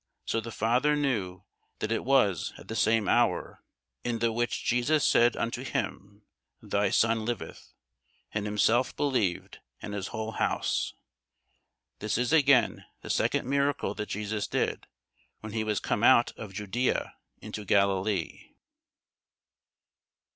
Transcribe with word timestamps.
So 0.25 0.39
the 0.41 0.49
father 0.51 0.95
knew 0.95 1.43
that 1.77 1.91
it 1.91 2.03
was 2.03 2.53
at 2.57 2.69
the 2.69 2.75
same 2.75 3.07
hour, 3.07 3.63
in 4.03 4.17
the 4.17 4.31
which 4.31 4.63
Jesus 4.65 5.05
said 5.05 5.37
unto 5.37 5.63
him, 5.63 6.23
Thy 6.59 6.89
son 6.89 7.23
liveth: 7.23 7.71
and 8.31 8.47
himself 8.47 8.95
believed, 8.95 9.59
and 9.79 9.93
his 9.93 10.07
whole 10.07 10.31
house. 10.31 10.95
This 11.99 12.17
is 12.17 12.33
again 12.33 12.83
the 13.01 13.11
second 13.11 13.47
miracle 13.47 13.93
that 13.93 14.09
Jesus 14.09 14.47
did, 14.47 14.87
when 15.41 15.53
he 15.53 15.63
was 15.63 15.79
come 15.79 16.01
out 16.03 16.31
of 16.35 16.51
Judæa 16.51 17.11
into 17.39 17.63
Galilee. 17.63 18.55